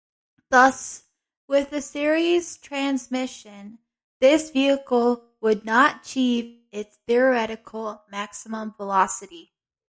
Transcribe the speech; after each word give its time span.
Thus, 0.49 1.03
with 1.47 1.69
the 1.69 1.79
series 1.79 2.57
transmission, 2.57 3.77
this 4.19 4.49
vehicle 4.49 5.27
would 5.41 5.63
not 5.63 6.01
achieve 6.01 6.63
its 6.71 6.97
theoretical 7.05 8.03
maximum 8.09 8.73
velocity. 8.75 9.53